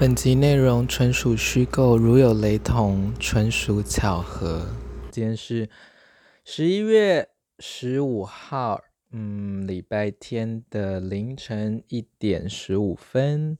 [0.00, 4.66] 本集内容纯属虚构，如有雷同，纯属巧合。
[5.10, 5.68] 今天是
[6.42, 8.80] 十一月十五号，
[9.12, 13.58] 嗯，礼拜天的凌晨一点十五分。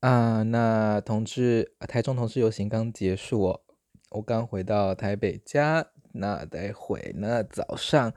[0.00, 3.60] 啊，那同志，台中同志游行刚结束哦，
[4.10, 8.12] 我刚回到台北家，那待会呢早上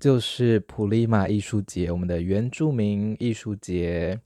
[0.00, 4.18] 就是普利马艺术节，我们的原住民艺术节。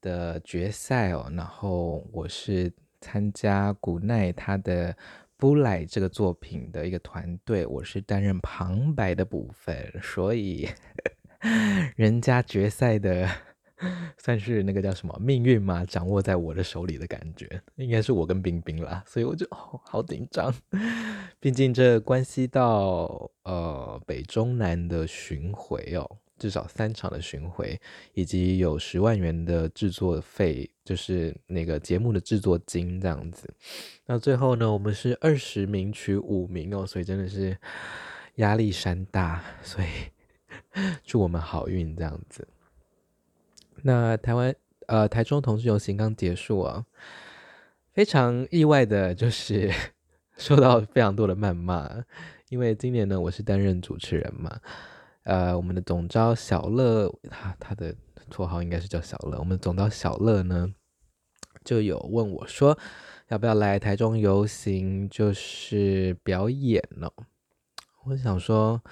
[0.00, 4.92] 的决赛哦，然后我是参加古奈他的
[5.36, 10.68] 《布莱》这个作品的一个团队，我是担任旁白的部分，所以
[11.96, 13.28] 人家决赛的
[14.18, 20.54] 算是那个叫什么命运嘛，掌握在我的手里的感觉，应该是我跟冰冰啦，所以我就哦好紧张，
[21.40, 26.18] 毕竟这关系到呃北中南的巡回哦。
[26.40, 27.78] 至少三场的巡回，
[28.14, 33.52] 以及有十万元的制作费，就是那个节目的制作金这样子。
[34.06, 37.54] 那最后呢，我们是二十名取五名哦，所以真的是
[38.36, 39.44] 压力山大。
[39.62, 39.86] 所以
[41.04, 42.48] 祝我们好运这样子。
[43.82, 44.54] 那台湾
[44.86, 46.86] 呃台中同志游行刚结束啊，
[47.92, 49.70] 非常意外的就是
[50.38, 52.02] 受到非常多的谩骂，
[52.48, 54.58] 因为今年呢我是担任主持人嘛。
[55.24, 57.94] 呃，我们的总招小乐，他他的
[58.30, 59.38] 绰号应该是叫小乐。
[59.38, 60.72] 我们总招小乐呢，
[61.64, 62.76] 就有问我说，
[63.28, 67.12] 要不要来台中游行，就是表演哦。
[68.04, 68.82] 我想说，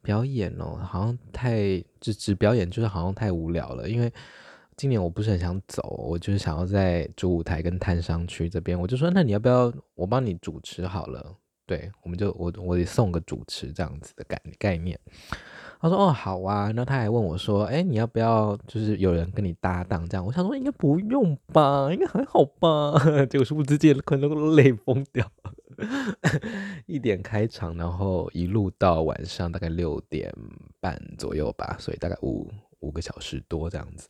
[0.00, 3.88] 表演哦，好像太只只表演，就是好像太无聊了。
[3.88, 4.10] 因为
[4.76, 8.80] 今年我不是很想走，我就是想要在主舞台跟摊商区这边。
[8.80, 11.36] 我就说，那你要不要我帮你主持好了？
[11.66, 14.98] 对，我们就我我得送个主持这样子的概概念。
[15.82, 22.98] 他说：“哦，好啊。”那他还问我说：“哎，你要不要就是有人跟你搭档这样？”我想说应该不用吧，应该还好吧。
[23.26, 25.52] 结果殊不知可能都累疯掉了。
[26.86, 30.32] 一点开场，然后一路到晚上大概六点
[30.78, 32.48] 半左右吧，所以大概五
[32.80, 34.08] 五个小时多这样子。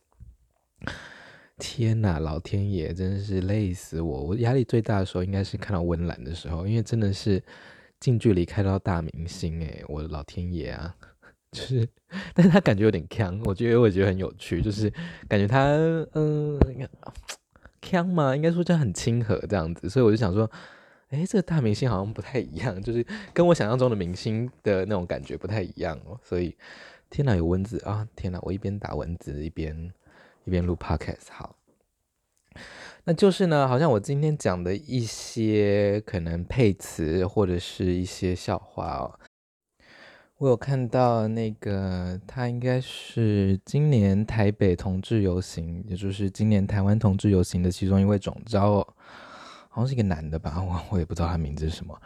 [1.57, 4.23] 天哪，老天爷真的是累死我！
[4.23, 7.41] 我压力最大的时候应该是看到温岚的时候，因为真的是
[7.99, 10.95] 近距离看到大明星哎，我的老天爷啊！
[11.53, 11.87] 就是，
[12.33, 14.91] 但是他感觉有点锵，我觉得我觉得很有趣，就是
[15.29, 15.67] 感觉他
[16.13, 16.59] 嗯，
[17.81, 20.49] 锵嘛，应该说就很亲和这样子，所以我就想说，
[21.09, 26.19] 哎，这个大明星好像不太一样，就是跟我想象中的明星的那种感觉不太一样哦。
[26.23, 26.55] 所以，
[27.09, 28.07] 天哪，有蚊子啊！
[28.15, 29.93] 天哪，我一边打蚊子一边
[30.45, 31.55] 一边录 podcast，好，
[33.03, 39.19] 那就是呢，好像我今天讲的一些可能配词或者是一些笑话哦。
[40.43, 48.85] 我有看到那个，他应该是今年台北同志游行，也就是今年台湾同志游行的其中一位总召，
[49.69, 51.97] 好像是一个男的吧， 我我也不知道他名字是什么，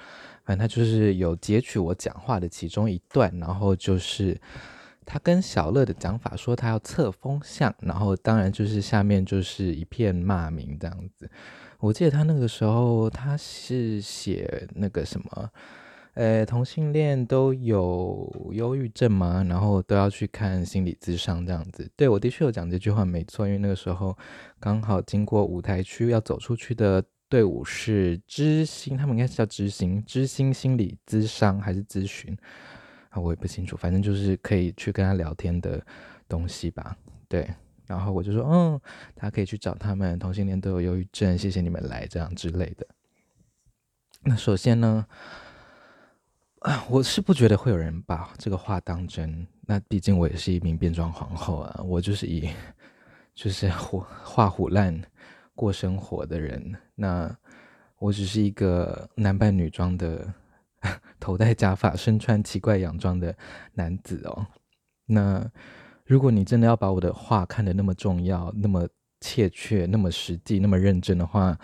[0.45, 4.39] 反正他就是有截取我讲话的其中一段，然后就是
[5.03, 11.27] 他跟小乐的讲法说他要测风向，然后当然就是下面就是一片骂名这样子。
[11.79, 15.49] 我记得他那个时候他是写那个什么。
[16.17, 19.45] 呃，同性恋都有忧郁症吗？
[19.47, 21.87] 然后都要去看心理咨商这样子。
[21.95, 23.45] 对，我的确有讲这句话，没错。
[23.45, 24.17] 因为那个时候
[24.59, 32.35] 刚好经过舞台区要走出去的队伍是知心，他们应该是叫知心，知心心理咨商还是咨询
[33.09, 33.21] 啊？
[33.21, 33.77] 我也不清楚。
[33.77, 35.79] 反正就是可以去跟他聊天的
[36.27, 36.97] 东西吧。
[37.27, 37.47] 对，
[37.85, 38.81] 然后我就说，嗯，
[39.15, 42.87] 他可以去找他们，同性恋都有忧郁症，谢谢你们来这样之类的。
[44.23, 45.05] 那首先呢，
[46.89, 49.45] 我是不觉得会有人把这个话当真。
[49.61, 52.49] 那毕竟我也是一名变装皇后啊，我就是以
[53.35, 54.99] 就是唬画虎烂
[55.55, 56.75] 过生活的人。
[56.95, 57.33] 那
[57.99, 60.33] 我只是一个男扮女装的，
[61.19, 63.35] 头戴假发、身穿奇怪洋装的
[63.73, 64.47] 男子哦。
[65.05, 65.49] 那
[66.05, 68.87] 如果你真的要把我的话看得那么重要、那么
[69.21, 71.57] 切确、那么实际、那么认真的话，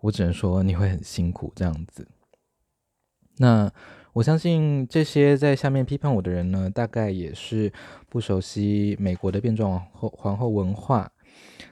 [0.00, 2.06] 我只能说你会很辛苦这样子。
[3.40, 3.68] 那。
[4.12, 7.72] 我相信这些在下面批判我的人呢，大概也是
[8.08, 11.08] 不熟悉美国的变装皇后皇后文化，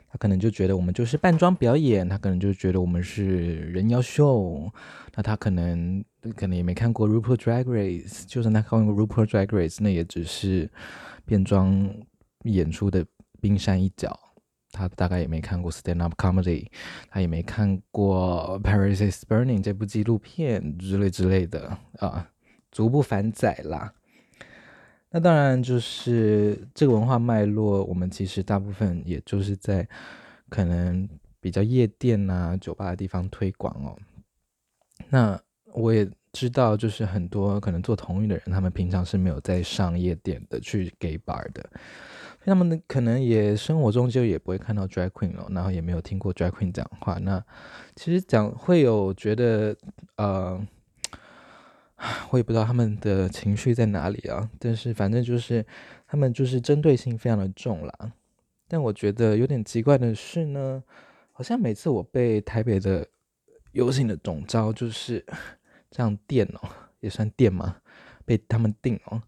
[0.09, 4.71] 他可能就觉得我们就是扮装表演，他可能就觉得我们是人妖秀，
[5.17, 6.03] 那他可能
[6.37, 10.71] 可能也没看过 RuPaul Drag Race，就算他看过 RuPaul Drag Race，那也只是
[11.27, 11.93] 变装
[12.45, 13.05] 演出的
[13.41, 14.17] 冰山一角，
[14.79, 16.69] 他大概也没看过 Stand Up Comedy，
[17.11, 22.31] 他也没看过 Paris is Burning 这部纪录片之类之类的啊。
[22.71, 23.93] 足不反载啦，
[25.11, 29.89] 那当然就是这个文化脉络，我们其实大部分也就是在
[30.51, 31.09] 可能
[31.41, 33.97] 比较夜店啊、酒吧的地方推广哦。
[35.09, 35.41] 那
[35.73, 41.69] 我也知道，就是很多可能做同运的人，他们平常是没有在上夜店的，去 gay bar 的。
[42.49, 47.19] 他们呢，可能也生活中就也不会看到 drag queen 哦，然后也没有听过 drag queen 讲话。
[47.19, 47.45] 那
[47.95, 49.77] 其实讲会有觉得，
[50.17, 50.59] 呃，
[52.31, 54.49] 我也不知道他们的情绪在哪里啊。
[54.59, 55.65] 但是反正就是
[56.07, 58.13] 他们就是针对性非常的重啦。
[58.67, 60.83] 但我觉得有点奇怪的是呢，
[61.33, 63.07] 好像每次我被台北的
[63.73, 65.25] 游行的总招就是
[65.91, 66.69] 这样电哦，
[67.01, 67.77] 也算电吗？
[68.25, 69.23] 被他们定哦，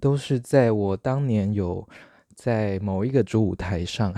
[0.00, 1.88] 都是在我当年有。
[2.34, 4.14] 在某一个主舞台上，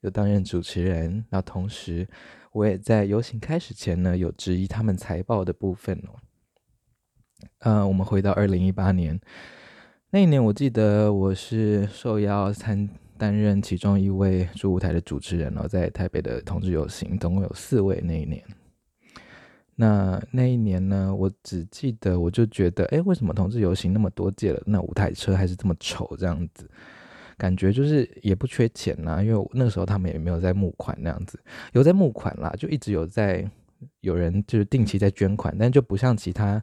[0.00, 2.08] 有担任主持人，那同时
[2.52, 6.18] 我也在游行开始前呢，有质疑他们财报的部分哦。
[7.60, 9.20] 呃，我们回到二零一八年
[10.10, 18.42] 那一年，我记得我是受邀参担任其中一位主舞台的主持人哦，在台北的同志游行，总共有四位那一年。
[19.80, 26.68] 那那一年呢，我只记得我就觉得，哎，为什么同志游行那么多届了，那舞台车还是这么丑这样子？
[27.38, 31.38] 感觉就是也不缺钱呐、因为那个时候他们也没有在募款那样子，
[31.72, 33.48] 有在募款啦，就一直有在
[34.00, 36.62] 有人就是定期在捐款，但就不像其他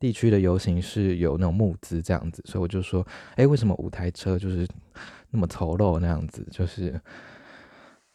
[0.00, 3.06] 地区的游行是有那种募资这样子，所以我就说，
[3.36, 4.66] 哎，为什么五台车就是
[5.30, 6.44] 那么丑陋那样子？
[6.50, 7.00] 就是，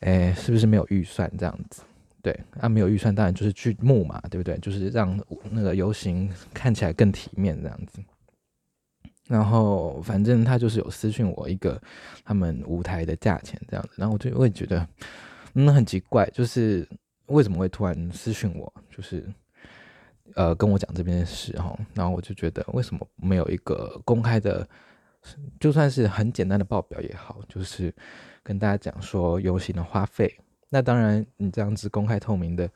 [0.02, 1.84] 哎，是不是没有预算这样子？
[2.22, 4.58] 对，啊，没有预算当然就是去募嘛，对不对？
[4.60, 5.20] 就是让
[5.52, 8.00] 那个游行看起来更体面这样子。
[9.28, 11.82] 然后反正他就是有私讯我一个
[12.26, 14.88] 他们舞台的价钱这样子，然后我就会觉得
[15.54, 16.88] 嗯很奇怪，就是
[17.28, 19.26] 为什么会突然私讯我，就是
[20.36, 24.68] 呃跟我讲这边的事哈，然后我就觉得为什么没有一个公开的，
[25.60, 27.94] 就算是很简单的报表也好，就是
[28.44, 30.38] 跟大家讲说游行的花费，
[30.70, 32.70] 那当然你这样子公开透明的。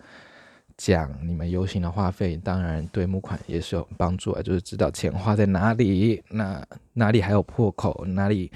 [0.77, 6.63] 讲你们游行的花费，当然对募款也是有帮助啊，就是知道钱花在哪里，那
[6.94, 8.51] 哪里还有破口，哪里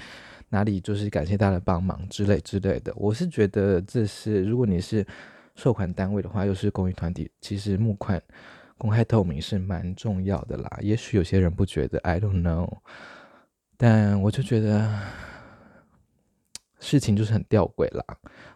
[0.48, 2.92] 哪里就是感谢大家的帮忙之类之类的。
[2.94, 5.04] 我是觉得这是，如果你是
[5.56, 8.22] 受款单位的话，又是公益团体，其实募款
[8.78, 10.78] 公开透明是蛮重要的啦。
[10.80, 12.70] 也许有些人不觉得，I don't know，
[13.76, 14.96] 但我就觉得
[16.78, 18.04] 事情就是很吊诡啦。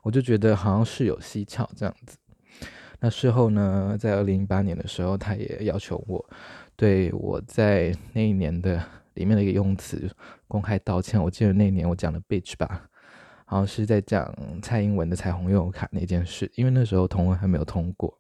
[0.03, 2.17] 我就觉得好像事有蹊跷这样子。
[2.99, 6.25] 那事后呢，在二零一八年的时候，他也要求我
[6.75, 8.83] 对我在那一年的
[9.15, 10.11] 里面的一个用词
[10.49, 11.23] 公开道歉。
[11.23, 12.89] 我记得那一年我讲了 bitch 吧，
[13.45, 18.19] 好像是在讲蔡英文的彩虹悠游卡那件事，因为那时候同文还没有通过。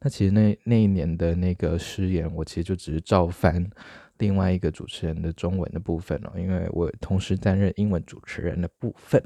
[0.00, 3.70] 那其实那那一年的那个失言，我其实就只是照翻
[4.16, 9.22] 另外一个主持人的中文的部分哦，因为我同时担任英文主持人的部分。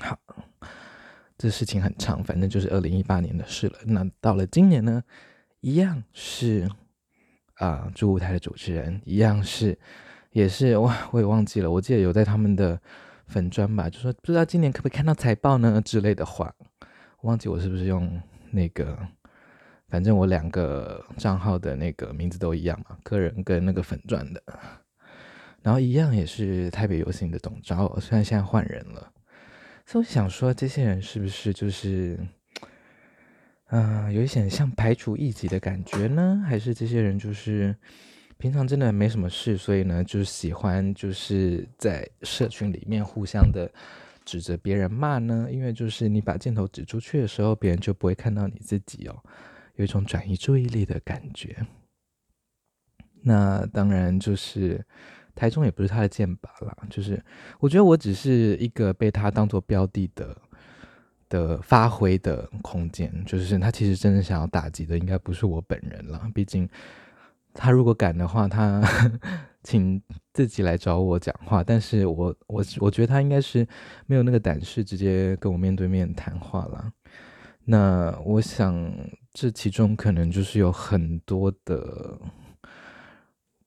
[0.00, 0.16] 好。
[1.42, 3.74] 这事情很长，反正就是二零一八年的事了。
[3.84, 5.02] 那到了今年呢，
[5.60, 6.70] 一样是
[7.56, 9.76] 啊，主、舞台的主持人，一样是，
[10.30, 11.68] 也是哇，我也忘记了。
[11.68, 12.80] 我记得有在他们的
[13.26, 16.54] 粉专吧，就说不知道今年可不可以看到财报呢之类的话。
[17.22, 18.22] 忘记我是不是用
[18.52, 18.96] 那个，
[19.88, 24.40] 反正我两个账号的那个名字都一样嘛，个人跟那个粉专的。
[25.60, 29.12] 然后一样也是台北游行的总召，虽然现在换人了。
[29.84, 32.18] 所以我想说，这些人是不是就是，
[33.70, 36.42] 嗯、有一些像排除异己的感觉呢？
[36.46, 37.76] 还是这些人就是
[38.38, 43.70] 平常真的没什么事，所以呢，就是喜欢就是在社群里面互相的
[44.24, 45.48] 指责别人骂呢？
[45.50, 49.22] 因为就是你把镜头指出去的时候，别人就不会看到你自己哦，
[49.74, 51.66] 有一种转移注意力的感觉。
[53.22, 54.84] 那当然就是。
[55.34, 57.22] 台中也不是他的剑靶啦，就是
[57.58, 60.36] 我觉得我只是一个被他当做标的的
[61.28, 66.68] 的发挥的空间，就是他其实真正想要打击的应该不是我本人了，毕竟
[67.54, 68.82] 他如果敢的话，他
[69.64, 70.00] 请
[70.34, 73.66] 自己来找我讲话，但是我我我觉得他应该是
[74.06, 76.92] 没有那个胆识直接跟我面对面谈话了。
[77.64, 78.92] 那我想
[79.32, 82.18] 这其中可能就是有很多的。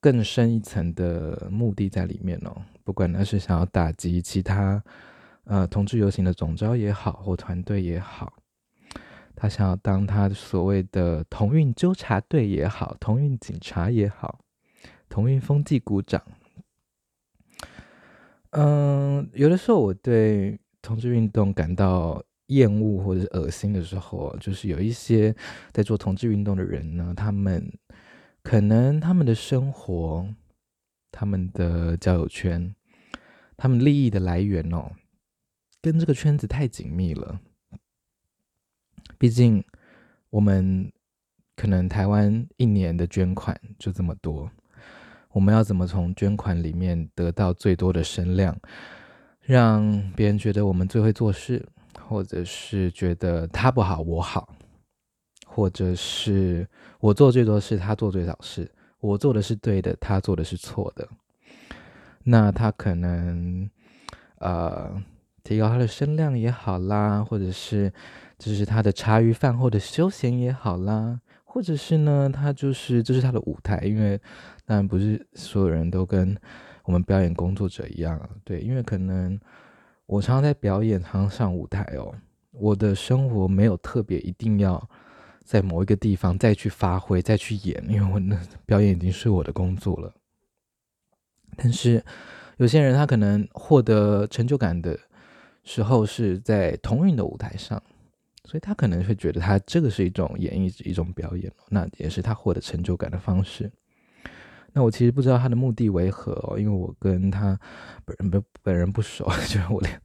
[0.06, 4.84] 更深一层的目的在里面哦，不管他是想要打击其他
[5.46, 8.32] 呃同志游行的总召也好，或团队也好，
[9.36, 14.42] 他想要当他所谓的同运纠察队也好，同运警察也好，
[15.10, 16.22] 同运风纪股长。
[18.52, 25.36] 嗯，有的时候我对同志运动感到厌恶或者是恶心的时候，就是有一些
[25.72, 27.68] 在做同志运动的人呢，他们。
[28.46, 30.30] 可能他们的生活、
[31.12, 32.76] 他们的交友圈、
[33.58, 34.92] 他们利益的来源哦，
[35.82, 37.40] 跟这个圈子太紧密了。
[39.18, 39.64] 毕竟
[40.30, 40.92] 我们
[41.56, 44.52] 可能台湾一年的捐款就这么多，
[45.32, 48.56] 我们要怎么从捐款里面得到最多的声量，
[49.42, 51.68] 让别人觉得我们最会做事，
[52.00, 54.56] 或者是觉得他不好我好，
[55.56, 56.68] 或者是
[57.00, 58.70] 我做最多事，他做最少事，
[59.00, 61.08] 我做的是对的，他做的是错的，
[62.24, 63.70] 那他可能
[64.40, 65.02] 呃
[65.46, 67.90] 提高他的声量也好啦，或者是
[68.38, 74.20] 就是他的茶余饭后的休闲也好啦，或者是呢，他就是这、就是他的舞台，因为
[74.66, 76.36] 当然不是所有人都跟
[76.84, 79.40] 我们表演工作者一样，对，因为可能。
[80.08, 82.14] 我常常在表演，常常上舞台哦。
[82.52, 84.78] 我的生活没有特别一定要
[85.46, 90.14] 在某一个地方再去发挥、再去演， 因为我那表演已经是我的工作了。
[91.56, 92.04] 但是
[92.58, 95.00] 有些人他可能获得成就感的
[95.64, 97.82] 时候是在同运的舞台上，
[98.44, 103.72] 所以他可能会觉得他这个是一种演绎、一种表演，那也是他获得成就感的方式。
[104.74, 107.58] 那我其实不知道他的目的为何，因为我跟他
[108.04, 110.02] 本人不本人不熟， 就是我连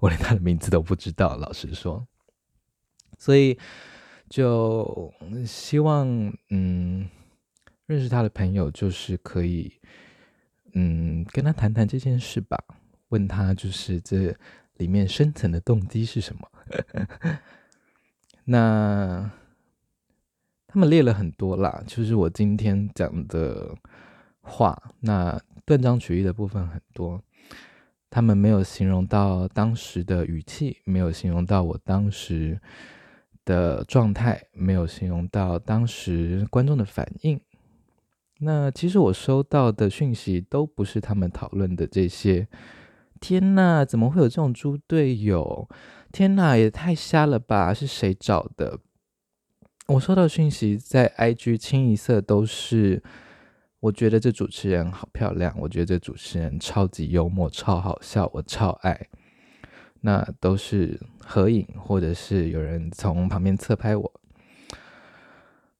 [0.00, 2.06] 我连他的名字都不知道，老实说，
[3.16, 3.58] 所以
[4.32, 5.12] 就
[5.46, 6.08] 希望
[6.48, 7.06] 嗯
[7.84, 9.70] 认识他的朋友就是可以
[10.72, 12.58] 嗯跟他谈谈这件事吧，
[13.10, 14.34] 问他就是这
[14.78, 16.48] 里面深层的动机是什么。
[18.44, 19.30] 那
[20.66, 23.76] 他们列了很多啦，就是我今天讲的。
[24.44, 27.22] 话，那断章取义的部分很多，
[28.10, 32.60] 他们没有形容到当时的语气，没有形容到我当时
[33.44, 37.40] 的状态，没有形容到当时观众的反应。
[38.40, 42.48] 那其实我收到的讯息都不是他们讨论的这些。
[43.20, 45.68] 天哪，怎么会有这种猪队友？
[46.10, 47.72] 天哪，也太瞎了吧！
[47.72, 48.80] 是谁找的？
[49.86, 53.02] 我收到讯息在 IG 清一色都是。
[53.80, 59.08] 我觉得这主持人好漂亮，我觉得这主持人超级幽默、超好笑，我超爱。
[60.02, 64.12] 那都是合影，或者是有人从旁边侧拍我。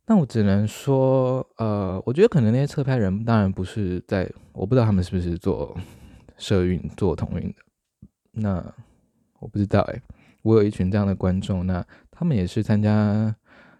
[0.06, 5.76] 那我只能说，呃，我觉得可能那些侧拍人，当然不是在，我不知道他们是不是做
[6.36, 7.56] 社运、做同运的。
[8.32, 8.74] 那
[9.38, 10.02] 我不知道哎，
[10.42, 13.34] 我有一群这样的观众，那他们也是参加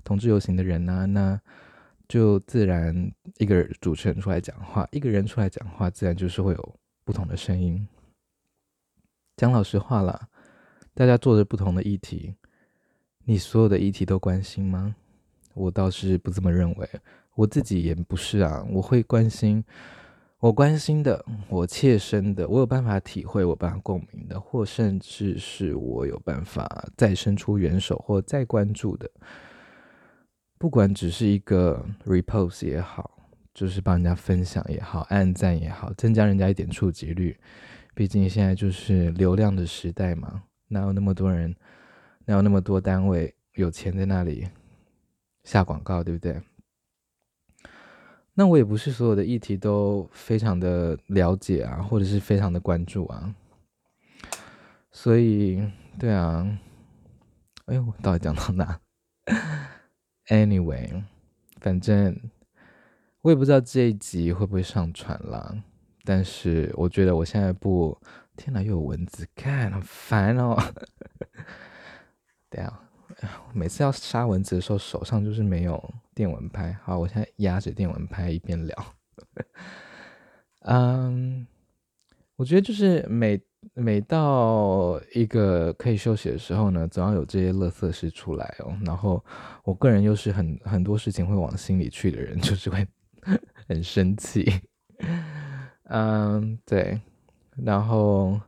[0.04, 1.40] 同志游行的人啊，那。
[2.08, 7.88] 就自然一个主持人出来讲话，一个人出来讲话，自然就是会有不同的声音。
[9.34, 10.28] 讲老实话啦，
[10.94, 12.34] 大家做着不同的议题，
[13.24, 14.94] 你所有的议题都关心吗？
[15.54, 16.88] 我倒是不这么认为，
[17.34, 18.66] 我自己也不是啊。
[18.70, 19.64] 我会关心
[20.38, 29.10] 我关心的，我切身的，我有办法体会，我办法共鸣的，或甚至是我有办法再伸出援手或再关注的。
[30.58, 37.38] 不管只是一个 repost 也好，就是帮人家分享也好，按赞也好，增加人家一点触及率。
[37.94, 40.42] 毕竟现在就是流量的时代嘛，
[40.72, 41.54] 哪有那么多人，
[42.24, 44.48] 哪有那么多单位有钱在那里
[45.44, 46.40] 下广告，对不对？
[48.34, 53.34] 那我也不是所有的议题都非常的了解啊，或者是非常的关注啊。
[54.90, 55.62] 所以，
[55.98, 56.58] 对啊，
[57.66, 58.80] 哎呦，到底讲到哪
[60.28, 61.04] ？Anyway，
[61.60, 62.18] 反正
[63.20, 65.62] 我也不知道这一集会不会上传啦。
[66.04, 67.96] 但是我觉得我现在不，
[68.36, 70.56] 天哪，又有蚊子，看，好烦哦。
[72.50, 72.80] 对啊，
[73.52, 76.72] 每次要杀蚊子的时候，手上就是没有电蚊拍。
[76.82, 78.94] 好，我现在压着电蚊拍一边聊。
[80.60, 81.46] 嗯，
[82.36, 83.40] 我觉得就是每。
[83.74, 88.76] 每到一个可以休息的时候呢，总要有这些乐色事出来哦。
[88.84, 89.24] 然后
[89.62, 92.84] 我个人又是很很多事情会往心里去的人，就是会
[93.68, 94.50] 很生气。
[95.84, 97.00] 嗯，对，
[97.56, 98.40] 然后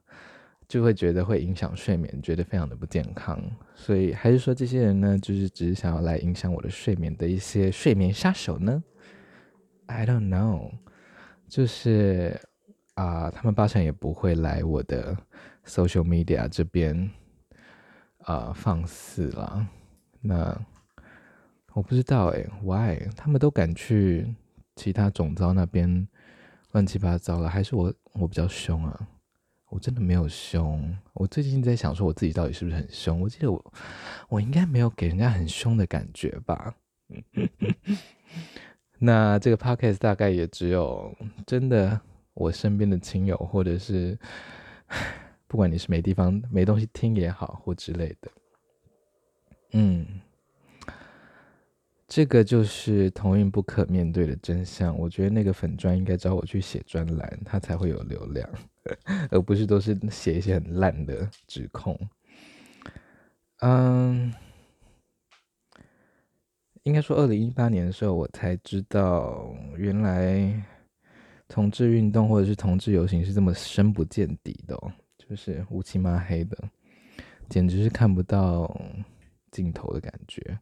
[0.69, 3.41] 就会觉得会影响睡眠，觉得非常的不健康。
[3.75, 8.83] 所以还是说这些人呢，就是只是想要来影响我的睡眠的一些睡眠杀手呢
[9.87, 10.73] ？I don't know，
[11.49, 12.41] 就是。
[12.95, 15.17] 啊，他们八成也不会来我的
[15.67, 17.11] social media 这边
[18.19, 19.67] 啊放肆啦。
[20.21, 20.57] 那
[21.73, 24.33] 我不知道哎，why 他们都敢去
[24.77, 26.07] 其他总招那边
[26.75, 27.49] 乱七八糟了？
[27.49, 29.09] 还是我我比较凶啊？
[29.71, 30.95] 我真的没有凶。
[31.15, 33.21] 我最近在想说，我自己到底是不是很凶？
[33.21, 33.73] 我记得我
[34.29, 36.75] 我应该没有给人家很凶的感觉吧？
[38.99, 41.17] 那这个 podcast 大概也只有
[41.47, 42.01] 真的。
[42.35, 44.19] 我身边的亲友，或者是
[45.47, 48.29] 不管你是没地方没东西听也好，或之类的，
[49.71, 50.05] 嗯，
[52.15, 54.97] 这个就是同运不可面对的真相。
[54.97, 58.49] 我觉得那个粉专应该找我去写专栏，他才会有流量，
[59.33, 61.99] 而不是都是写一些很烂的指控。
[63.63, 64.33] 嗯，
[66.85, 70.63] 应该说，二零一八年的时候，我才知道原来
[71.49, 76.57] 同志运动或者是同志游行是这么深不见底的哦，就是乌漆嘛黑的，
[77.49, 78.81] 简直是看不到
[79.51, 80.57] 尽头的感觉。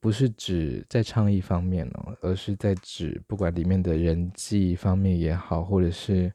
[0.00, 6.32] 不是指在倡议方面哦，而是在指不管里面的人际方面也好，或者是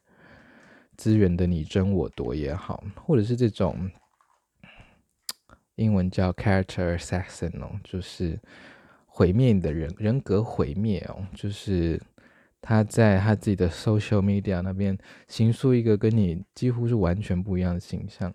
[0.96, 3.90] 资源的你争我夺也好，或者是这种
[5.74, 8.38] 英文叫 character assassin 哦，就是
[9.04, 12.00] 毁灭你的人人格毁灭哦，就是
[12.62, 14.96] 他在他自己的 social media 那边
[15.26, 18.32] 形塑一个跟你几乎是完全不一样的形象，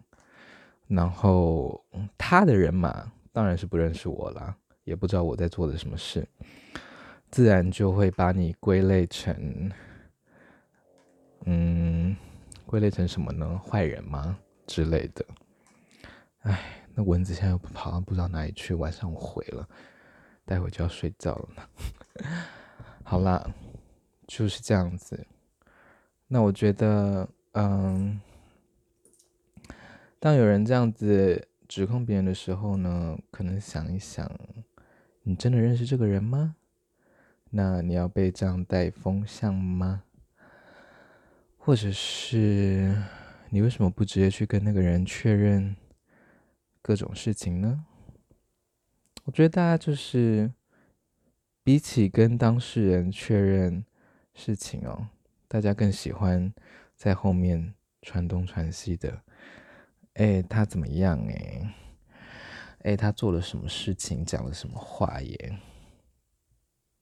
[0.88, 1.84] 然后
[2.18, 4.58] 他的人嘛当然是不认识我啦。
[4.84, 6.28] 也不知道我在做的什么事，
[7.30, 9.72] 自然就会把你归类成，
[11.46, 12.16] 嗯，
[12.66, 13.60] 归类成什么呢？
[13.60, 14.38] 坏人吗？
[14.66, 15.26] 之类的。
[16.40, 19.70] 哎，那蚊子现在又跑到不知道哪里去，晚上我回了，
[20.46, 21.64] 待会就要睡觉了呢。
[23.04, 23.48] 好啦，
[24.28, 25.28] 就是这样子。
[26.28, 28.20] 那我觉得，嗯，
[30.20, 34.30] 当有人这样子指控别人的时候呢，可能想一想。
[35.24, 36.56] 你真的认识这个人吗？
[37.51, 40.04] 那你要被这样带风向吗？
[41.58, 42.96] 或者是
[43.50, 45.75] 你为什么不直接去跟那个人确认
[46.82, 47.86] 各种事情呢？
[49.25, 50.51] 我觉得大家就是
[51.63, 53.86] 比起跟当事人确认
[54.34, 55.10] 事情哦，
[55.48, 56.51] 大家更喜欢
[56.96, 59.22] 在后面传东传西的。
[60.16, 61.24] 哎，他怎么样？
[61.28, 61.75] 哎。
[62.84, 65.60] 哎，他做了什么事情，讲了什么话耶？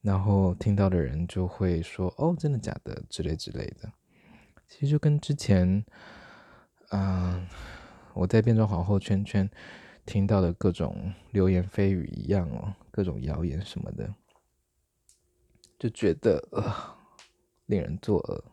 [0.01, 3.91] 然后听到的人就会说：“哦，真的假的？”之类之类的。
[4.67, 5.85] 其实就跟之前，
[6.91, 7.47] 嗯、
[8.13, 9.49] 我在变装皇后圈圈
[10.05, 14.13] 听到的各种流言蜚语一样哦，各种谣言什么的，
[15.77, 16.73] 就觉得呃，
[17.65, 18.43] 令人作呕。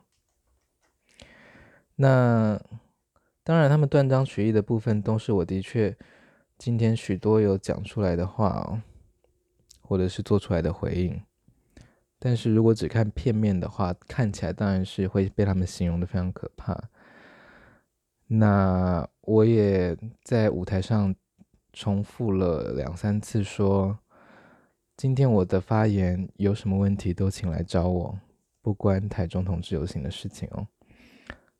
[1.96, 2.60] 那
[3.42, 5.96] 当然，他们断章取义的部分都是我的确。
[6.58, 8.82] 今天许多有讲出来的话，
[9.82, 11.22] 或者是做出来的回应，
[12.18, 16.88] 但是如果只看片面的话，看起来当然是会被他们形容的非常可怕。
[18.26, 21.14] 那我也在舞台上
[21.74, 23.98] 重复了两三次说，
[24.96, 28.18] 今天我的发言有什么问题都请来找我，
[28.62, 30.66] 不关台中同志游行的事情哦。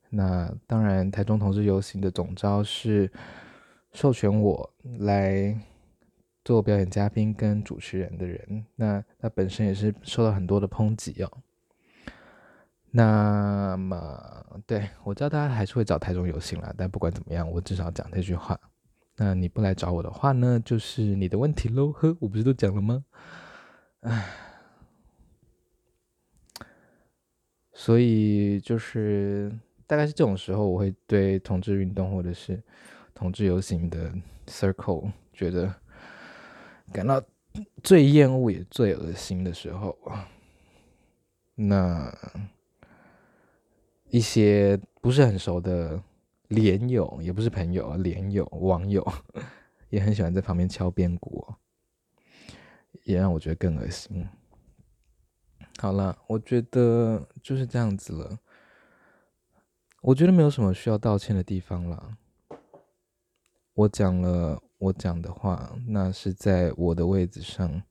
[0.08, 3.12] 那当然，台中同志游行的总招是。
[3.96, 5.58] 授权我来
[6.44, 11.32] 做表演嘉宾跟主持人的人，那他本身也是受到很多的抨击哦。
[12.90, 18.60] 那么，对，我知道大家还是会找台中游行啦，但不管怎么样，我至少讲这句话。
[19.16, 21.90] 那你不来找我的话呢，就是你的问题喽。
[21.90, 23.02] 呵，我不是都讲了吗？
[24.00, 24.28] 唉，
[27.72, 29.50] 所以就是
[29.86, 32.62] 大概是这种时候，我会对同志运动或者是。
[33.16, 34.12] 同志游行的
[34.46, 35.74] circle 觉得
[36.92, 37.20] 感到
[37.82, 39.98] 最厌恶也最恶心的时候，
[41.54, 42.14] 那
[44.10, 46.00] 一些不是很熟的
[46.48, 49.02] 连友，也不是朋友，连友网友
[49.88, 51.54] 也很喜欢在旁边敲边鼓，
[53.04, 54.28] 也让我觉得更恶心。
[55.78, 58.38] 好了，我觉得就是这样子了。
[60.02, 62.18] 我觉得没有什么需要道歉的地方了。
[63.76, 67.82] 我讲了我讲的话，那是在我的位置上。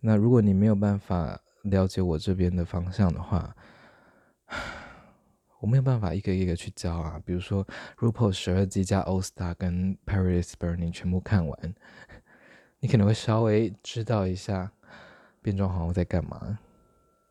[0.00, 3.54] 那如果你没有办法了解我这边的方向的话，
[5.60, 7.20] 我没有办法一个一个去教啊。
[7.26, 7.62] 比如说
[7.98, 11.74] RuPaul 十二季加 All Star 跟 Paris Burning 全部看完，
[12.78, 14.72] 你可能会稍微知道一下
[15.42, 16.58] 变装皇后在干嘛。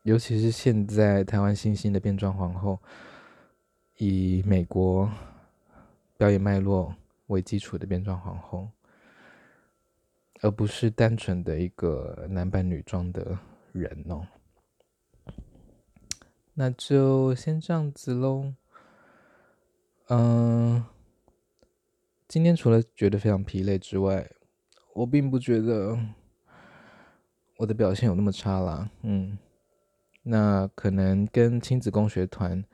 [0.04, 2.78] 尤其是现在台湾新兴的变装皇后，
[3.98, 5.10] 以美国
[6.16, 6.94] 表演脉络。
[7.30, 8.68] 为基础的变装皇后，
[10.42, 13.38] 而不是单纯的一个男扮女装的
[13.72, 14.26] 人哦。
[16.54, 18.52] 那就先这样子喽。
[20.08, 20.84] 嗯，
[22.26, 24.28] 今天除了觉得非常疲累之外，
[24.92, 25.96] 我并不觉得
[27.58, 28.90] 我的表现有那么差啦。
[29.02, 29.38] 嗯，
[30.24, 32.64] 那可能跟亲子共学团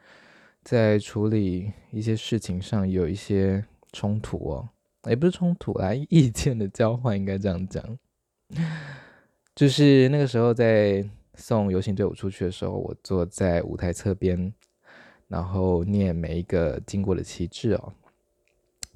[0.64, 3.66] 在处理一些事情上有一些。
[3.96, 4.68] 冲突哦，
[5.08, 7.82] 也不是冲突啦，意见的交换应该这样讲。
[9.56, 11.02] 就是那个时候在
[11.34, 14.52] 送游行队伍出去的时候，我坐在舞台侧边，
[15.28, 17.92] 然后念每一个经过的旗帜哦。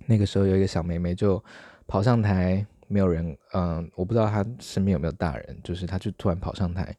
[0.05, 1.43] 那个时候有一个小妹妹就
[1.87, 6.95] 跑上台，没有人，嗯，我不知道她身边有没有大人，就是她就突然跑上台，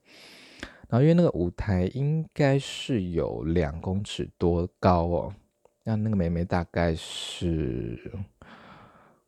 [0.90, 5.36] 然后因为那个舞台应该是有两公尺多高哦，
[5.84, 8.12] 那那个妹妹大概是。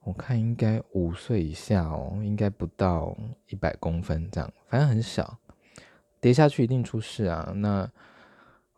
[0.06, 5.38] 我看应该五岁以下哦，应该不到一百公分这样，反正很小，
[6.20, 7.54] 跌下去一定出事啊。
[7.56, 7.90] 那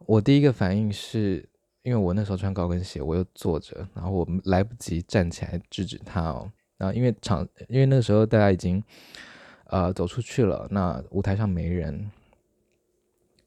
[0.06, 1.50] 我第一个反应是，
[1.82, 6.52] 因为我那时候穿高跟鞋，我又坐着，然后我来不及站起来制止他哦。
[6.78, 8.84] 然后因为场，因为那个时候大家已经
[9.70, 12.12] 呃走出去了，那舞台上没人，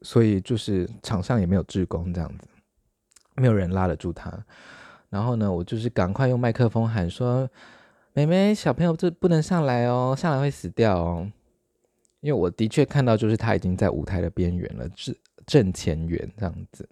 [0.02, 2.48] 所以就是场上也没有志工这样子，
[3.38, 4.32] 没有人拉得住他。
[5.10, 7.48] 然后呢，我就是赶快用麦克风喊说
[8.12, 11.30] ：“妹妹，小朋友这不能上来哦，上来会死掉哦。”
[12.20, 15.14] 因为我的确看到，就是他已经在舞台的边缘了，正
[15.46, 16.88] 正前缘这样子。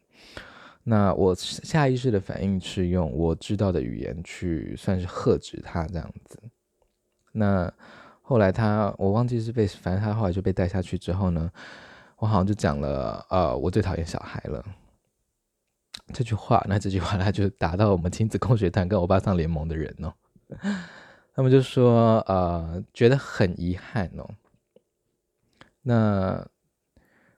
[0.85, 6.41] 那我下意识的反应是用我知道的语言去算是喝止他这样子。
[7.33, 7.71] 那
[8.23, 11.51] 后来他，我忘记是被，反正他后来就被带下去之后呢，
[12.19, 14.65] 我好像就讲了，呃，我最讨厌小孩了。
[16.13, 20.13] 这句话，那这句话，他就打到我们亲子共学团跟欧巴桑联盟的人哦。
[21.35, 24.27] 他们就说，呃，觉得很遗憾哦。
[25.83, 26.47] 那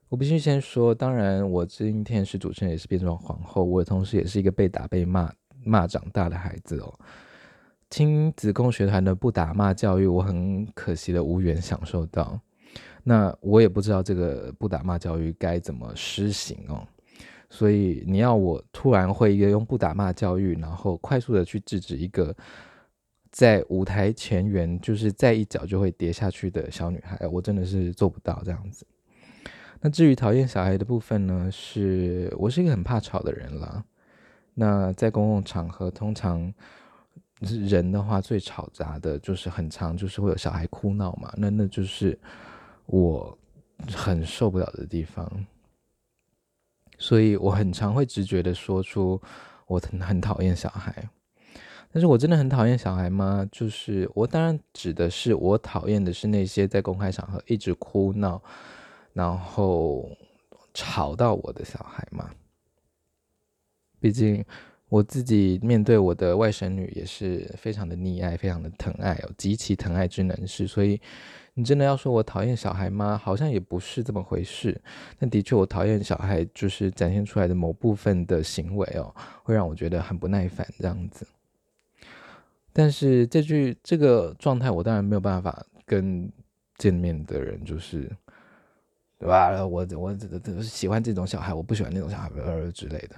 [0.09, 5.33] 我必须先说，当然，我今天是主持人，也是变装皇后，我同时也是一个被打被骂
[5.65, 6.99] 骂长大的孩子哦。
[7.91, 12.39] 亲子共学团的不打骂教育，我很可惜的无缘享受到。
[13.03, 16.87] 那我也不知道这个不打骂教育该怎么施行哦。
[17.51, 22.35] 所以你要我突然会一个用不打骂教育，然后快速的去制止一个
[23.31, 28.87] 在舞台前缘，就是再一脚就会跌下去的小女孩，我真的是做不到这样子。
[29.81, 33.85] 那至于讨厌小孩的部分呢，是我是一个很怕吵的人啦。
[34.55, 36.53] 那在公共场合，通常
[37.41, 42.19] 人的话最吵杂的就是很长，就是会有小孩哭闹嘛，那那就是
[42.87, 43.39] 我
[43.95, 45.47] 很受不了的地方。
[46.99, 49.21] 所以我很常会直觉的说出
[49.67, 51.09] 我很 很讨厌小孩，
[51.93, 53.47] 但是我真的很讨厌小孩吗？
[53.53, 58.43] 就是我当然指的是我讨厌的是那些在公开场合一直哭闹，
[59.13, 60.11] 然后
[60.75, 62.31] 吵到我的小孩嘛。
[64.01, 64.45] 毕竟
[64.89, 71.01] 我自己面对我的外甥女也是非常的溺爱，非常的疼爱，有极其疼爱之能事，所以。
[71.59, 73.21] 你真的要说我讨厌小孩吗？
[73.21, 74.81] 好像也不是这么回事。
[75.19, 81.27] 但的确，我讨厌小孩，就是展现出来的某部分的行为哦，会让我觉得很不耐烦这样子。
[82.73, 86.31] 但是这句这个状态，我当然没有办法跟
[86.77, 88.09] 见面的人就是，
[89.19, 89.51] 对吧？
[89.67, 93.17] 我我喜欢这种小孩，我不喜欢那种小孩呃之类的。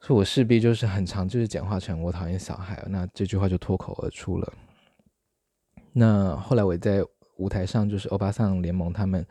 [0.00, 4.52] 所以我势必就是很常就是简化成我讨厌小孩，那这句话就脱口而出了。
[5.92, 7.04] 那后来我在
[7.36, 9.26] 舞台上，就是欧巴桑联盟他们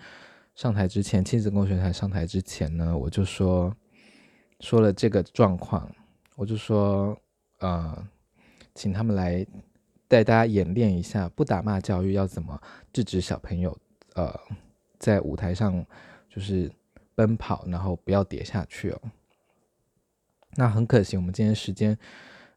[0.53, 3.75] 上台之前，亲子共学团上台之前呢，我就说
[4.59, 5.89] 说了这个状况，
[6.35, 7.17] 我就说，
[7.59, 8.07] 呃，
[8.75, 9.45] 请他们来
[10.07, 12.61] 带大家演练一下不打骂教育要怎么
[12.93, 13.75] 制止小朋友，
[14.15, 14.39] 呃，
[14.99, 15.83] 在舞台上
[16.29, 16.71] 就是
[17.15, 19.01] 奔跑，然后不要跌下去哦。
[20.55, 21.97] 那很可惜，我们今天时间。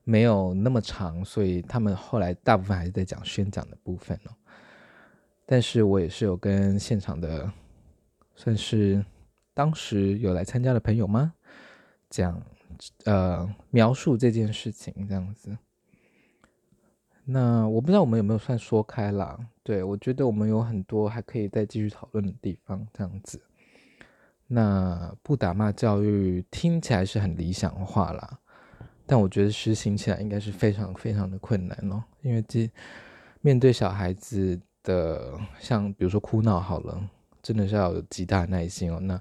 [0.05, 4.31] 没有那么长，所以他们后来大部分还是在讲宣讲的部分哦。
[5.47, 7.51] 但是我也是有跟现场的，
[8.35, 9.05] 算是
[9.53, 11.35] 当时有来参加的朋友吗？
[12.11, 12.41] 讲
[13.05, 15.57] 呃描述这件事情这样子。
[17.25, 19.39] 那我不知道我们有没有算说开啦？
[19.63, 23.41] 对，我觉得我们有很多还可以再继续讨论的地方这样子。
[24.47, 28.39] 那不打骂教育听起来是很理想化啦。
[29.07, 32.71] 但我觉得实行起来应该是非常非常的困难哦，因为这
[33.43, 37.11] 面对小孩子的，像比如说哭闹好了，
[37.43, 38.99] 真的是要有极大的耐心哦。
[38.99, 39.21] 那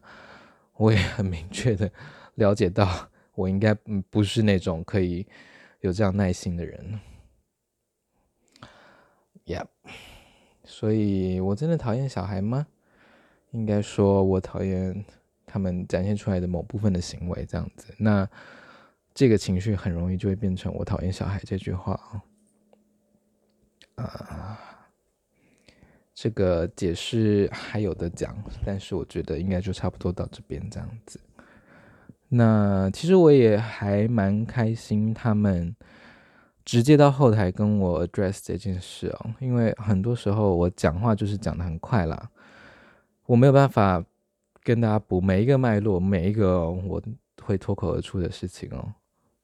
[0.75, 1.91] 我也很明确的
[2.35, 5.27] 了解到，我应该嗯不是那种可以
[5.81, 6.99] 有这样耐心的人。
[9.45, 9.67] Yep，
[10.63, 12.65] 所以我真的讨厌小孩吗？
[13.51, 15.03] 应该说我讨厌
[15.45, 17.93] 他们展现出来的某部分的行为这样子。
[17.97, 18.25] 那。
[19.13, 21.93] 这个情绪很容易就会变成“我讨厌小孩”这句话
[23.95, 24.59] 啊，啊，
[26.15, 31.19] 这个解释还有的讲，但是我觉得应该就差不多到这边这样子。
[32.27, 35.75] 那其实我也还蛮开心，他们
[36.65, 42.31] 直接到后台跟我 address 这件事哦，因为很多时候我讲话就是讲得很快啦，
[43.27, 44.03] 我没有办法
[44.63, 46.99] 跟大家补每一个脉络，每一个我
[47.43, 48.91] 会脱口而出的事情哦。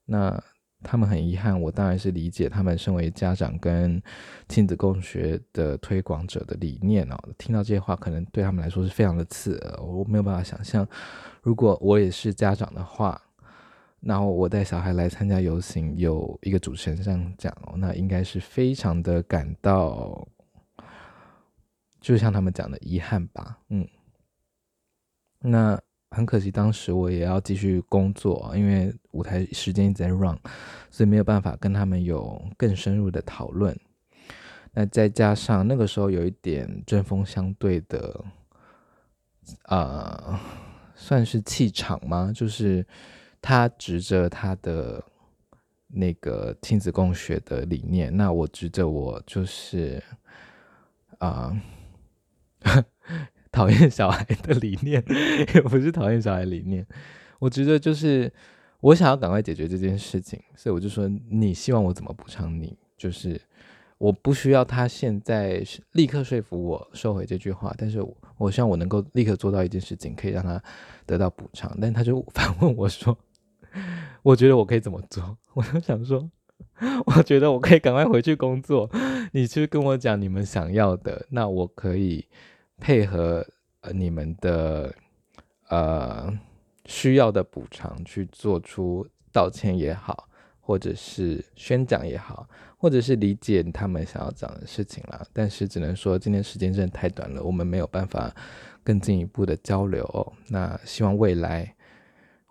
[0.10, 0.42] 那
[0.82, 4.02] 他们很遗憾，我当然是理解他们身为家长跟
[4.48, 7.18] 亲子共学的推广者的理念哦。
[7.38, 10.88] 听到这些话，可能对他们来说是非常的刺耳，我没有办法想象，
[11.42, 13.22] 如果我也是家长的话。
[14.02, 20.26] 然后我带小孩来参加游行，有一个主持人这样讲哦，那应该是非常的感到，
[22.00, 23.86] 就像他们讲的遗憾吧，嗯，
[25.40, 25.78] 那
[26.12, 30.38] 很可惜，当时我也要继续工作，因为舞台时间一直在 run，
[30.90, 33.78] 所以没有办法跟他们有更深入的讨论。
[34.74, 38.24] 那再加上那个时候有一点针锋相对的，
[39.64, 40.40] 呃，
[40.96, 42.32] 算是气场吗？
[42.34, 42.86] 就是。
[43.42, 45.02] 他执着他的
[45.88, 50.04] 那个亲子共学的理念，那我执着我就是
[51.20, 51.58] 啊，
[52.64, 52.86] 呃、
[53.52, 55.04] 讨厌小孩的理念，
[55.54, 56.86] 也不是讨厌小孩理念，
[57.40, 58.32] 我觉得就是
[58.82, 62.78] 我想要赶快解决这件事情，所以我就说，你希望我怎么补偿你？
[62.98, 63.40] 就是
[63.98, 70.62] 我不需要他现在立刻说服我收回这句话，但是我，我希望我能够立刻做到一件事情，可以让他
[71.06, 71.78] 得到补偿。
[71.82, 73.18] 但他就反问我说。
[74.24, 75.38] 我觉得我可以怎么做？
[75.54, 76.28] 我就想说，
[77.06, 78.90] 我觉得我可以赶快回去工作。
[79.32, 82.26] 你去跟我讲你们想要的，那我可以
[82.80, 83.46] 配合
[83.82, 84.94] 呃你们的
[85.68, 86.32] 呃
[86.86, 90.28] 需要的补偿去做出道歉也好，
[90.60, 95.26] 或者是宣讲也好，或者是理解他们想要讲的事情啦。
[95.34, 98.34] 但是只能说今天时间真的太短了，我们没有办法
[98.84, 100.34] 更进一步的交流。
[100.48, 101.76] 那希望未来。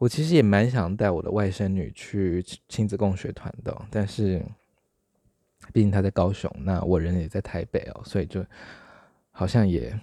[0.01, 4.41] 我其实也蛮想带我的外甥女去亲子共学团的，但是
[5.73, 8.47] 毕竟她在高雄，那我人也在台北哦，所以就
[9.33, 9.99] 好像也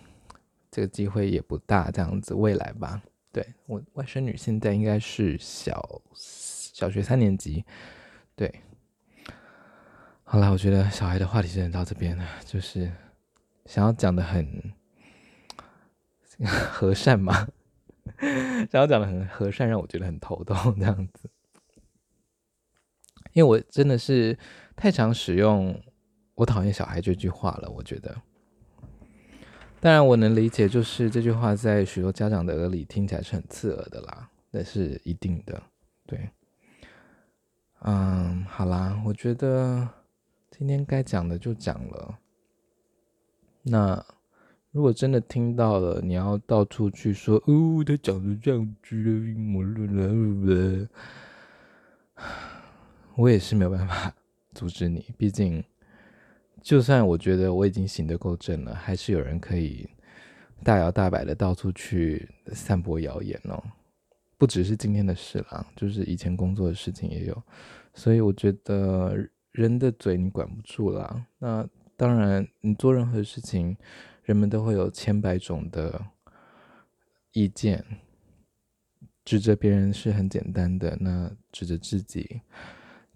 [0.76, 2.34] 这个机会也不大这样子。
[2.34, 7.64] 未来吧，对，我外甥女现在应该是小小学三年级，
[8.36, 8.54] 对。
[10.26, 12.92] 好了，我觉得小孩的话题只能到这边了，就是
[13.66, 14.74] 想要讲的很
[16.46, 17.48] 和善嘛。
[18.70, 21.30] 想要讲的很和善，让我觉得很头痛这样子，
[23.32, 24.38] 因为我真的是
[24.76, 25.82] 太常使用
[26.36, 27.70] “我讨厌小孩”这句话了。
[27.70, 28.22] 我觉得，
[29.86, 35.62] 当然我能理解，就是这句话在许多家长的耳里听起来是很刺耳的啦，那是一定的。
[36.08, 36.28] 对，
[37.82, 39.88] 嗯，好啦，我觉得
[40.50, 42.18] 今天该讲的就讲了，
[43.62, 44.04] 那。
[44.72, 50.90] 如果真的听到了，你要到处去说哦，他讲的这样子的阴谋论，
[53.16, 54.14] 我也是没有办法
[54.54, 55.06] 阻止你。
[55.16, 55.64] 毕竟，
[56.66, 59.88] 就算我觉得我已经行得够正了，还是有人可以
[60.64, 63.64] 大摇大摆的到处去散播谣言哦。
[64.36, 67.44] 不只是今天的事啦，就是以前工作的事情也有。
[67.94, 69.16] 所以我觉得
[69.52, 71.28] 人的嘴你管不住啦。
[71.38, 73.78] 那当然，你做任何事情。
[74.24, 76.04] 人们都会有千百种的
[77.34, 77.86] 意见，
[79.24, 82.42] 指责别人是很简单的，那指责自己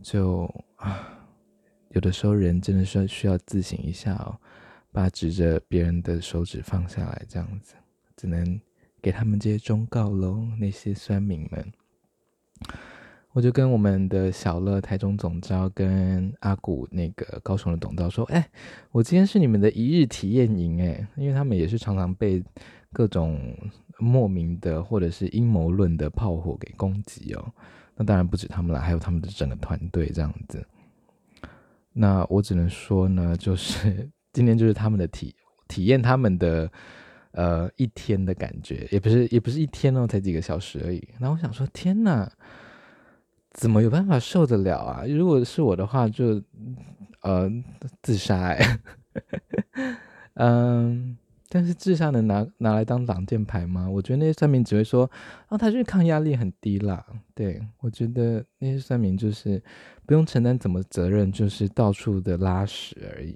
[0.04, 0.44] 就
[0.76, 1.18] 啊，
[1.89, 4.38] 有的时候人真的是需要自省一下哦，
[4.91, 7.75] 把指着别人的手指放下来，这样子，
[8.15, 8.60] 只能
[9.02, 11.71] 给他们这些忠告喽，那些酸民们。
[13.32, 18.49] 我就跟我们的小乐台中总召跟阿古那个高雄的董召说：“哎、
[18.91, 22.43] 我今天是你们的一日体验营哎，因为他们也是常常被
[22.91, 23.56] 各种
[23.99, 27.54] 莫名的或者是阴谋论的炮火给攻击哦。
[27.95, 30.65] 那当然不止他们了，还有他们的整个团队这样子。
[31.93, 35.36] 那我只能说呢，就是 今天就是他们的体
[35.67, 36.71] 体验他们的
[37.32, 41.08] 呃一天的感觉，也不是也不是一天哦，才几个小时而已。
[41.19, 42.32] 那我想说，天哪！”
[43.52, 45.04] 怎么有办法受得了啊？
[45.08, 46.45] 如果是我的话就，就
[47.21, 47.52] 呃
[48.04, 48.80] 自杀哎，
[50.36, 51.17] 嗯，
[51.52, 53.90] 但是智商能拿拿来当挡箭牌吗？
[53.90, 55.10] 我觉得那些算命只会说，
[55.48, 57.04] 啊，他就是抗压力很低啦。
[57.34, 59.62] 对，我觉得那些算命就是
[60.06, 63.36] 不用承担怎么责任，就是到处的拉屎而已。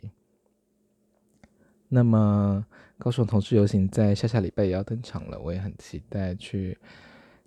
[1.89, 2.63] 那么
[2.99, 6.77] 高雄同志游行在下下礼拜也要登场了，我也很期待去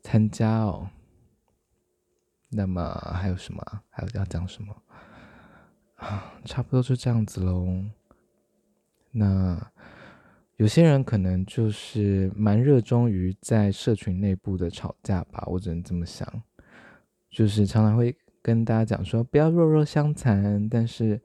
[0.03, 0.89] 参加哦。
[2.49, 3.63] 那么还有什么？
[3.91, 4.75] 还有要讲什么？
[5.97, 7.85] 啊，差不多就这样子喽。
[9.13, 9.71] 那
[10.57, 16.27] 有些人可能就是蛮热衷于在社群内部的吵架吧，我只能这么想。
[17.29, 21.21] 就是常常会跟大家讲说不要弱弱相残，但是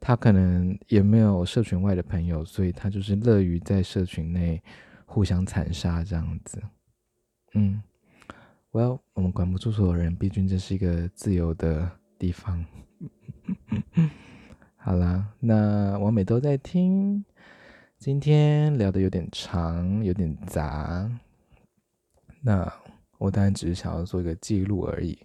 [0.00, 4.60] 他可能也没有社群外的朋友，所以他就是乐于在社群内
[5.04, 6.60] 互相残杀这样子。
[7.54, 7.80] 嗯
[8.72, 12.64] ，Well，我们管不住所有人，毕竟这是一个自由的地方。
[14.74, 17.24] 好啦，那我每都在听。
[17.98, 21.10] 今天聊的有点长，有点杂。
[22.42, 22.70] 那
[23.18, 25.18] 我当然只是想要做一个记录而已。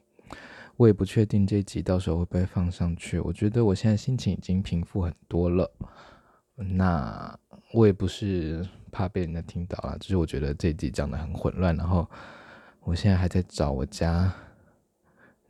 [0.78, 3.20] 我也不确定这集到时候会不会放上去。
[3.20, 5.70] 我觉得我现在心情已经平复很多了。
[6.56, 7.38] 那
[7.74, 11.76] 我也不是怕被人家听到啦，只是我觉得这集讲的很混乱。
[11.76, 12.10] 然后
[12.80, 14.34] 我现在还在找我家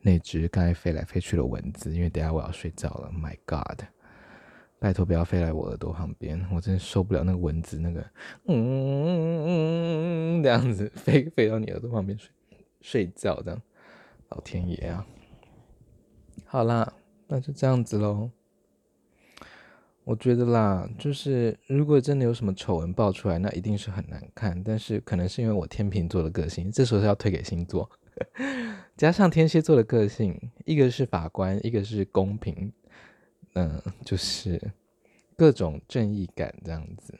[0.00, 3.10] 那只刚才飞来飞去的蚊子，因为等下我要睡觉了。
[3.12, 3.84] My God！
[4.82, 8.04] 拜托不要飞来我耳朵旁边，我真的受不了那个蚊子那个，
[8.46, 12.28] 嗯，这样子 飞飞到你耳朵旁边睡
[12.80, 13.62] 睡觉这样，
[14.30, 15.06] 老天爷啊！
[16.46, 16.92] 好啦，
[17.28, 18.28] 那就这样子喽。
[20.02, 24.60] 我觉得啦，就是如果真的有什么丑闻爆出来，那一定是很难看。
[24.64, 27.88] 但是可能是因为我天秤座的个性，这时候是要推给星座，
[28.98, 32.72] 加上天蝎座的个性，一个是法官，一个是公平。
[33.54, 34.60] 嗯，就是
[35.36, 37.18] 各种正义感这样子，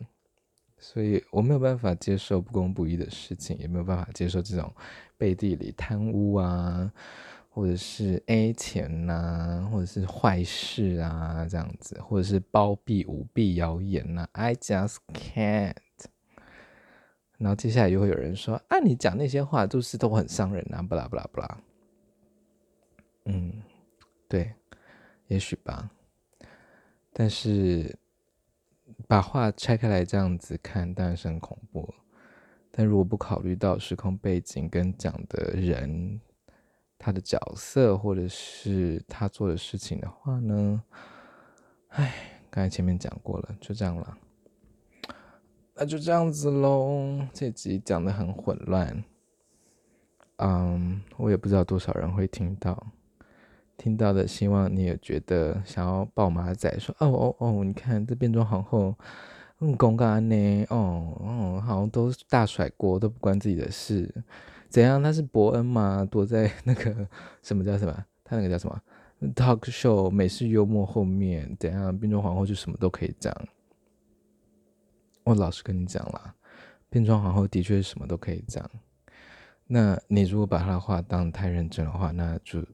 [0.78, 4.72] 所以我没有办法接受不公不义的事情，也没有办法接受这种
[5.16, 6.92] 背地里贪污啊，
[7.50, 15.76] 或者是 A 钱呐、或者是坏事啊这样子，或者是包庇、舞弊、谣言呐，I just can't。
[17.38, 21.58] 然后接下来又会有人说啊，你讲那些话都是都很伤人啊，不啦不啦不啦。
[23.24, 23.62] 嗯，
[24.28, 24.54] 对，
[25.26, 25.90] 也许吧。
[27.12, 27.98] 但是
[29.06, 31.92] 把话拆开来这样子看，当然是很恐怖。
[32.70, 36.20] 但如果不考虑到时空背景跟讲的人
[36.98, 40.82] 他的角色，或者是他做的事情的话呢？
[41.88, 44.18] 唉，刚才前面讲过了，就这样了。
[45.74, 47.26] 那就这样子喽。
[47.34, 49.04] 这集讲的很混乱，
[50.36, 52.92] 嗯，我也不知道多少人会听到。
[53.82, 58.96] 听到的，希望你也觉得想要抱马仔，说哦哦哦，你看这变装皇后，
[59.58, 64.08] 嗯，公干呢，哦哦，好像都大甩锅，都不关自己的事，
[64.68, 65.02] 怎样？
[65.02, 66.06] 他是伯恩吗？
[66.08, 67.08] 躲在那个
[67.42, 67.92] 什么叫什么？
[68.22, 68.80] 他那个叫什么
[69.34, 71.98] ？talk show 美式幽默后面，怎样？
[71.98, 73.34] 变装皇后就什么都可以讲。
[75.24, 76.32] 我老实跟你讲啦，
[76.88, 78.64] 变装皇后的确是什么都可以讲。
[79.66, 82.64] 那你如果把他的话当太认真的话，那就。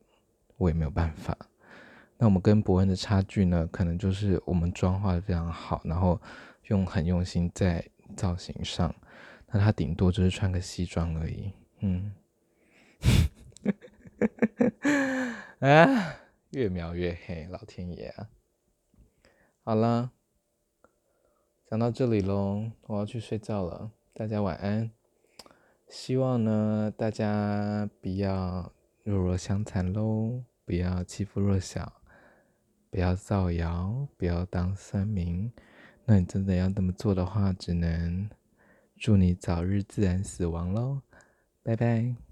[0.59, 1.37] 我也没有办法。
[2.19, 3.67] 那我们跟博恩的差距呢？
[3.73, 6.21] 可能就是我们妆化的非常好，然后
[6.65, 8.95] 用很用心在造型上。
[9.47, 11.53] 那他顶多就是穿个西装而已。
[11.81, 12.13] 嗯，
[15.61, 16.17] 啊，
[16.51, 18.29] 越描越黑，老天爷啊！
[19.63, 20.11] 好了，
[21.71, 23.93] 讲到这里喽，我要去睡觉了。
[24.13, 24.91] 大家晚安。
[25.89, 28.73] 希望呢，大家不要。
[29.05, 30.45] 弱弱相残喽！
[30.69, 31.91] 不要欺负弱小，
[32.91, 35.51] 不要造谣，不要当三明。
[36.05, 38.29] 那你真的要这么做的话，只能
[38.99, 41.01] 祝你早日自然死亡喽！
[41.63, 42.28] 拜拜。